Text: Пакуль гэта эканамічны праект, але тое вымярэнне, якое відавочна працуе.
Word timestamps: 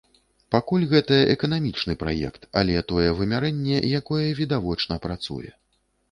Пакуль 0.53 0.83
гэта 0.93 1.17
эканамічны 1.33 1.93
праект, 2.03 2.47
але 2.61 2.81
тое 2.91 3.09
вымярэнне, 3.19 3.75
якое 3.99 4.23
відавочна 4.41 4.97
працуе. 5.05 5.51